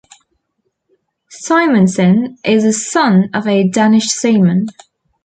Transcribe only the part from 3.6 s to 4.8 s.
Danish seaman.